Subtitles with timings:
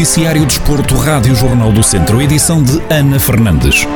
[0.00, 3.86] Noticiário Desporto, Rádio Jornal do Centro, edição de Ana Fernandes.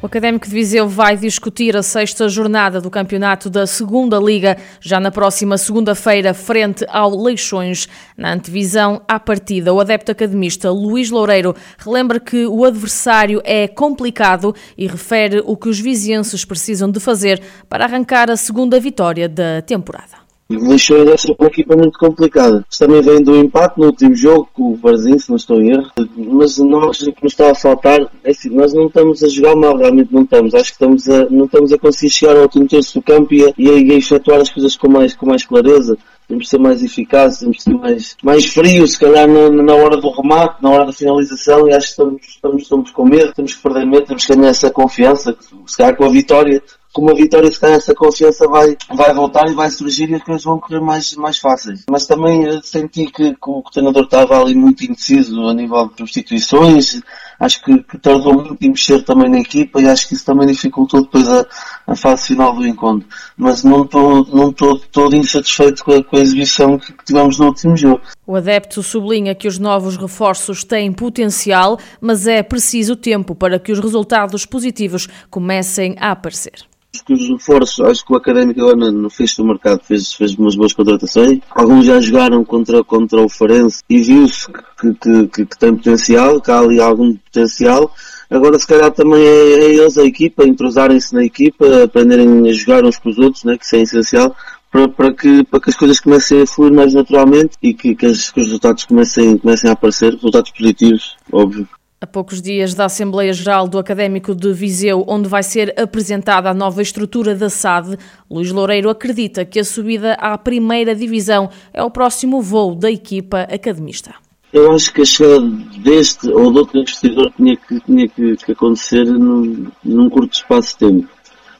[0.00, 5.00] O Académico de Viseu vai discutir a sexta jornada do campeonato da Segunda Liga, já
[5.00, 7.88] na próxima segunda-feira, frente ao Leixões.
[8.16, 14.54] Na antevisão à partida, o adepto academista Luís Loureiro relembra que o adversário é complicado
[14.78, 19.60] e refere o que os vizienses precisam de fazer para arrancar a segunda vitória da
[19.62, 20.21] temporada.
[20.56, 22.64] Lixões é sempre uma equipa muito complicada.
[22.78, 25.90] Também vem do empate no último jogo com o Varzim, se não estou em erro.
[26.16, 29.56] Mas nós, o que nos está a faltar, é assim, nós não estamos a jogar
[29.56, 30.54] mal, realmente não estamos.
[30.54, 33.44] Acho que estamos a, não estamos a conseguir chegar ao último terço do campo e
[33.44, 35.96] a, e a efetuar as coisas com mais, com mais clareza
[36.28, 39.74] temos de ser mais eficazes, temos de ser mais, mais frios, se calhar na, na
[39.74, 43.34] hora do remate, na hora da finalização, e acho que estamos, estamos, estamos com medo,
[43.34, 46.62] temos que perder medo, temos que ganhar essa confiança, se calhar com a vitória
[46.92, 50.22] com uma vitória, se calhar essa confiança vai, vai voltar e vai surgir e as
[50.22, 51.84] coisas vão correr mais, mais fáceis.
[51.90, 55.96] Mas também eh, senti que, que o treinador estava ali muito indeciso a nível de
[55.98, 57.00] substituições,
[57.40, 60.46] acho que, que tardou muito em mexer também na equipa e acho que isso também
[60.46, 61.46] dificultou depois a,
[61.86, 63.08] a fase final do encontro.
[63.38, 67.76] Mas não estou não todo insatisfeito com a, com a exibição que, tivemos no último
[67.76, 68.02] jogo.
[68.26, 73.72] O adepto sublinha que os novos reforços têm potencial, mas é preciso tempo para que
[73.72, 76.71] os resultados positivos comecem a aparecer
[77.10, 80.74] os reforços, acho que o Académico agora no fecho do mercado fez, fez umas boas
[80.74, 81.40] contratações.
[81.50, 86.40] Alguns já jogaram contra, contra o Farense e viu-se que, que, que, que, tem potencial,
[86.40, 87.94] que há ali algum potencial.
[88.30, 92.84] Agora se calhar também é, é eles a equipa, entrosarem-se na equipa, aprenderem a jogar
[92.84, 94.36] uns com os outros, né, que isso é essencial.
[94.70, 98.06] Para, para, que, para que as coisas comecem a fluir mais naturalmente e que, que,
[98.06, 101.68] as, que os resultados comecem, comecem a aparecer, resultados positivos, óbvio.
[102.02, 106.54] A poucos dias da Assembleia Geral do Académico de Viseu, onde vai ser apresentada a
[106.54, 107.96] nova estrutura da SAD,
[108.28, 113.42] Luís Loureiro acredita que a subida à primeira divisão é o próximo voo da equipa
[113.42, 114.16] academista.
[114.52, 115.48] Eu acho que a chegada
[115.84, 120.70] deste ou de outro investidor tinha que, tinha que, que acontecer num, num, curto espaço
[120.70, 121.08] de tempo.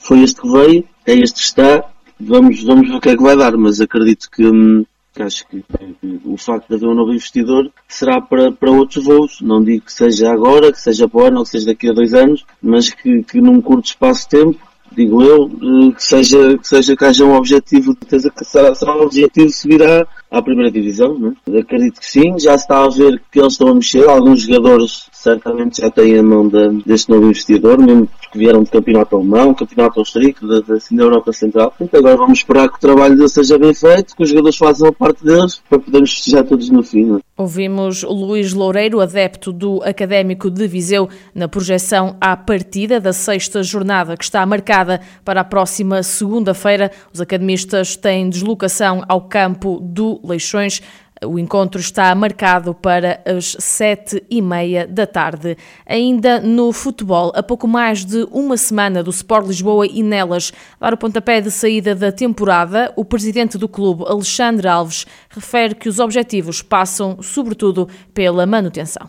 [0.00, 1.84] Foi este que veio, é este que está,
[2.18, 5.46] vamos, vamos ver o que é que vai dar, mas acredito que, hum, que acho
[5.46, 9.40] que, que, o facto de haver um novo investidor será para, para outros voos.
[9.40, 11.92] Não digo que seja agora, que seja para o ano ou que seja daqui a
[11.92, 14.58] dois anos, mas que, que num curto espaço de tempo,
[14.90, 19.02] digo eu, eh, que seja que, seja, que haja um objetivo, que será, será um
[19.02, 21.18] objetivo subir à, à primeira divisão.
[21.18, 21.34] Né?
[21.60, 25.08] Acredito que sim, já se está a ver que eles estão a mexer, alguns jogadores
[25.22, 29.54] certamente já têm a mão de, deste novo investidor, mesmo porque vieram do campeonato alemão,
[29.54, 31.72] campeonato austríaco, da, assim, Europa Central.
[31.80, 34.92] Então agora vamos esperar que o trabalho seja bem feito, que os jogadores façam a
[34.92, 37.04] parte deles, para podermos festejar todos no fim.
[37.04, 37.20] Né?
[37.36, 44.16] Ouvimos Luís Loureiro, adepto do Académico de Viseu, na projeção à partida da sexta jornada,
[44.16, 46.90] que está marcada para a próxima segunda-feira.
[47.12, 50.82] Os academistas têm deslocação ao campo do Leixões.
[51.26, 55.56] O encontro está marcado para as sete e meia da tarde.
[55.86, 60.94] Ainda no futebol, a pouco mais de uma semana do Sport Lisboa e Nelas dar
[60.94, 65.98] o pontapé de saída da temporada, o presidente do clube, Alexandre Alves, refere que os
[65.98, 69.08] objetivos passam, sobretudo, pela manutenção.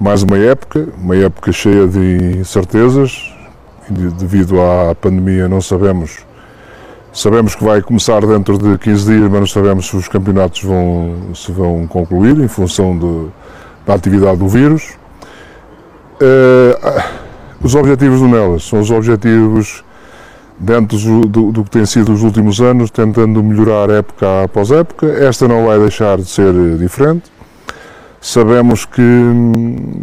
[0.00, 3.32] Mais uma época, uma época cheia de incertezas,
[4.18, 6.24] devido à pandemia não sabemos
[7.14, 11.14] Sabemos que vai começar dentro de 15 dias, mas não sabemos se os campeonatos vão,
[11.32, 13.28] se vão concluir em função de,
[13.86, 14.96] da atividade do vírus.
[16.14, 17.02] Uh,
[17.62, 19.84] os objetivos do Nelas são os objetivos
[20.58, 20.98] dentro
[21.28, 25.06] do, do, que tem sido os últimos anos, tentando melhorar época após época.
[25.06, 27.30] Esta não vai deixar de ser diferente.
[28.20, 29.02] Sabemos que,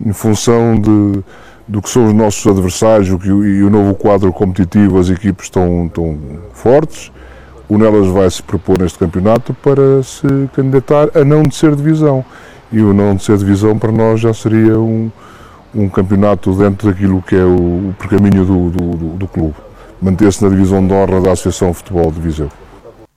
[0.05, 1.21] em função de
[1.71, 6.19] do que são os nossos adversários e o novo quadro competitivo, as equipes estão, estão
[6.51, 7.09] fortes.
[7.69, 12.25] O Nelas vai se propor neste campeonato para se candidatar a não descer divisão.
[12.73, 15.09] E o não descer divisão para nós já seria um,
[15.73, 19.55] um campeonato dentro daquilo que é o, o percaminho do, do, do, do clube.
[20.01, 22.51] Manter-se na divisão de honra da Associação Futebol de Viseu.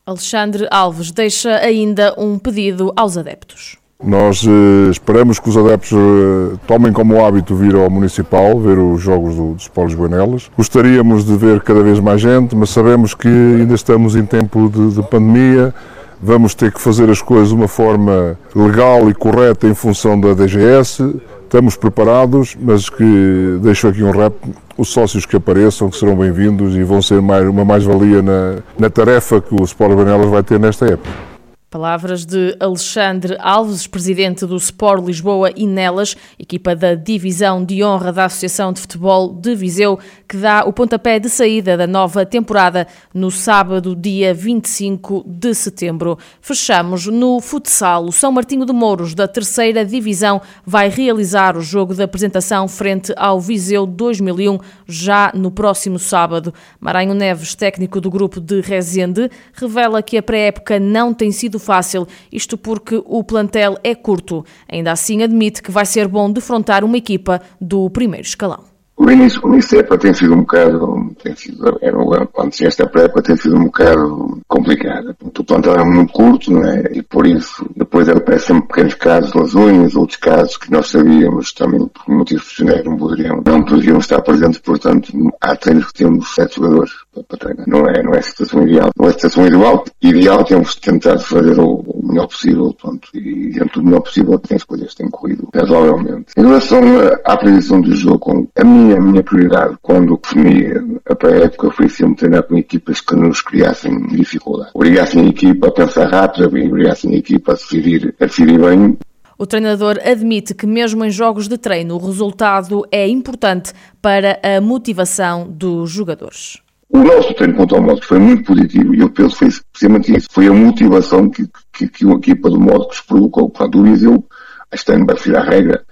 [0.06, 3.78] Alexandre Alves deixa ainda um pedido aos adeptos.
[4.04, 9.00] Nós eh, esperamos que os adeptos eh, tomem como hábito vir ao Municipal, ver os
[9.00, 10.50] jogos do, dos Polos Buenelas.
[10.54, 14.96] Gostaríamos de ver cada vez mais gente, mas sabemos que ainda estamos em tempo de,
[14.96, 15.74] de pandemia,
[16.22, 20.34] vamos ter que fazer as coisas de uma forma legal e correta em função da
[20.34, 21.02] DGS.
[21.44, 24.34] Estamos preparados, mas que deixo aqui um rap,
[24.76, 28.90] os sócios que apareçam, que serão bem-vindos e vão ser mais, uma mais-valia na, na
[28.90, 31.33] tarefa que o Sport Benelas vai ter nesta época.
[31.74, 38.12] Palavras de Alexandre Alves, presidente do Sport Lisboa e Nelas, equipa da Divisão de Honra
[38.12, 39.98] da Associação de Futebol de Viseu,
[40.28, 46.16] que dá o pontapé de saída da nova temporada no sábado, dia 25 de setembro.
[46.40, 48.04] Fechamos no futsal.
[48.04, 53.12] O São Martinho de Mouros, da terceira Divisão, vai realizar o jogo de apresentação frente
[53.16, 56.54] ao Viseu 2001 já no próximo sábado.
[56.78, 62.06] Maranhão Neves, técnico do grupo de Rezende, revela que a pré-época não tem sido fácil,
[62.30, 64.44] isto porque o plantel é curto.
[64.70, 68.74] Ainda assim, admite que vai ser bom defrontar uma equipa do primeiro escalão.
[68.96, 72.52] O início, o início da época tem sido um bocado, tem sido, era um, quando
[72.52, 75.16] se esta pré tem sido um bocado complicada.
[75.20, 76.84] O plantel era muito curto, não é?
[76.92, 82.14] E por isso, depois aparecem pequenos casos, lesões, outros casos que nós sabíamos também, por
[82.14, 86.92] motivos profissionais, não poderiam, não poderiam estar presentes, portanto, há treinos que temos sete jogadores
[87.26, 87.68] para treinar.
[87.68, 88.90] Não é, não é a situação ideal.
[88.96, 93.50] Não é a situação ideal, ideal temos tentado fazer o, o melhor possível, portanto, e
[93.50, 96.26] dentro do melhor possível tem as coisas têm corrido razoavelmente.
[96.36, 96.80] Em relação
[97.24, 102.16] à previsão do jogo, a minha a minha prioridade quando defini a pré-época foi sempre
[102.16, 104.06] treinar com equipas que nos criassem
[104.44, 104.70] dificuldade.
[104.74, 108.98] Obrigassem a equipa a pensar rápido, obrigassem a equipa a decidir, a decidir bem.
[109.36, 114.60] O treinador admite que, mesmo em jogos de treino, o resultado é importante para a
[114.60, 116.58] motivação dos jogadores.
[116.88, 120.16] O nosso treino contra o Módicos foi muito positivo e eu penso que foi precisamente
[120.16, 120.28] isso.
[120.30, 123.50] Foi a motivação que, que, que a equipa do Módicos provocou.
[123.50, 124.24] Portanto, o Viseu,
[124.72, 125.84] este ano vai ser a regra,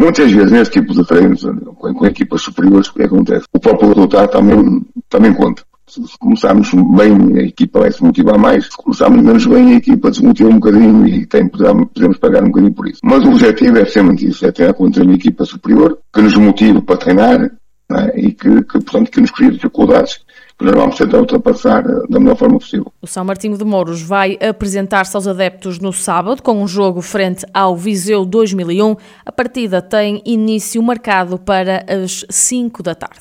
[0.00, 3.44] Muitas vezes, nesse tipo de treinos, com, com equipas superiores, o que acontece?
[3.52, 5.62] O próprio resultado também, também conta.
[5.90, 8.66] Se começarmos bem, a equipa vai se motivar mais.
[8.66, 12.72] Se começarmos menos bem, a equipa desmotiva um bocadinho e tem, podemos pagar um bocadinho
[12.72, 13.00] por isso.
[13.02, 16.80] Mas o objetivo é sempre isso, é treinar contra uma equipa superior, que nos motive
[16.80, 17.50] para treinar,
[17.90, 18.20] é?
[18.20, 20.20] e que, que, portanto, que nos cria dificuldades
[20.60, 22.92] que nós vamos tentar ultrapassar eh, da melhor forma possível.
[23.00, 27.46] O São Martinho de Mouros vai apresentar-se aos adeptos no sábado com um jogo frente
[27.54, 28.94] ao Viseu 2001.
[29.24, 33.18] A partida tem início marcado para as 5 da tarde.